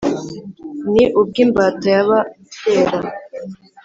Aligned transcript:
ni 0.91 1.03
ubw’imbata 1.19 1.85
y’aba 1.95 2.19
kera 2.59 2.99